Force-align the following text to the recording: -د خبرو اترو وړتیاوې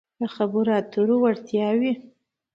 -د 0.19 0.21
خبرو 0.35 0.71
اترو 0.79 1.15
وړتیاوې 1.21 1.93